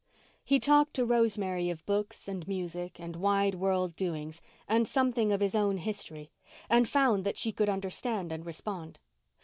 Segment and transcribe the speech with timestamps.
[0.43, 5.41] He talked to Rosemary of books and music and wide world doings and something of
[5.41, 6.31] his own history,
[6.71, 8.97] and found that she could understand and respond.